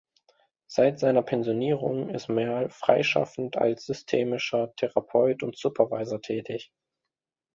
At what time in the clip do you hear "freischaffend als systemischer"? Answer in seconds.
2.71-4.73